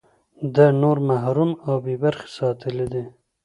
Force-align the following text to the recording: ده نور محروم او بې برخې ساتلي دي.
ده 0.55 0.65
نور 0.81 0.97
محروم 1.09 1.51
او 1.67 1.75
بې 1.83 1.95
برخې 2.03 2.27
ساتلي 2.37 2.85
دي. 2.93 3.03